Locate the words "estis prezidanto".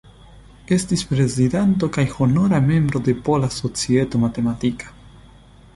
0.77-1.89